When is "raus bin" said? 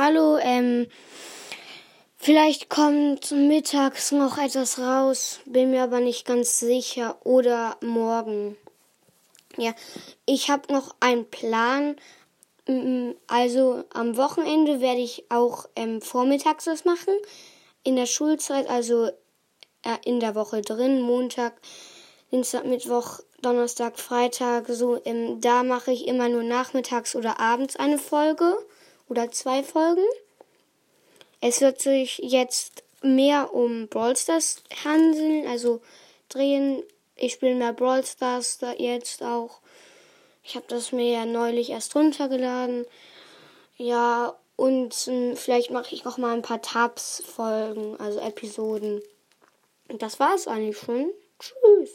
4.78-5.72